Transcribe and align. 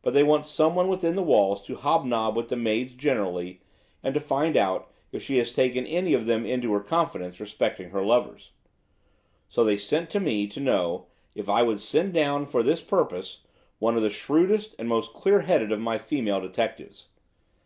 But 0.00 0.14
they 0.14 0.22
want 0.22 0.46
someone 0.46 0.88
within 0.88 1.16
the 1.16 1.22
walls 1.22 1.62
to 1.66 1.76
hob 1.76 2.06
nob 2.06 2.34
with 2.34 2.48
the 2.48 2.56
maids 2.56 2.94
generally, 2.94 3.60
and 4.02 4.14
to 4.14 4.18
find 4.18 4.56
out 4.56 4.90
if 5.12 5.22
she 5.22 5.36
has 5.36 5.52
taken 5.52 5.86
any 5.86 6.14
of 6.14 6.24
them 6.24 6.46
into 6.46 6.72
her 6.72 6.80
confidence 6.80 7.38
respecting 7.40 7.90
her 7.90 8.02
lovers. 8.02 8.52
So 9.50 9.62
they 9.62 9.76
sent 9.76 10.08
to 10.12 10.18
me 10.18 10.46
to 10.46 10.60
know 10.60 11.08
if 11.34 11.50
I 11.50 11.62
would 11.62 11.78
send 11.80 12.14
down 12.14 12.46
for 12.46 12.62
this 12.62 12.80
purpose 12.80 13.42
one 13.78 13.96
of 13.96 14.02
the 14.02 14.08
shrewdest 14.08 14.74
and 14.78 14.88
most 14.88 15.12
clear 15.12 15.42
headed 15.42 15.72
of 15.72 15.78
my 15.78 15.98
female 15.98 16.40
detectives. 16.40 17.08